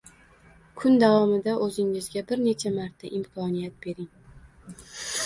Kun 0.77 0.95
davomida 1.01 1.53
o’zingizga 1.65 2.23
bir 2.31 2.41
necha 2.45 2.71
marta 2.79 3.13
imkoniyat 3.19 3.79
bering. 3.85 4.09